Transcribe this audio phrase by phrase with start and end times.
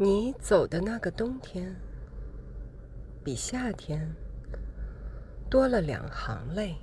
[0.00, 1.74] 你走的那个冬天
[3.24, 4.14] 比夏天
[5.50, 6.76] 多了两行泪。